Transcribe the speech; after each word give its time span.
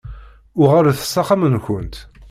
Uɣalet 0.61 0.99
s 1.05 1.13
amkan-nwen. 1.21 1.89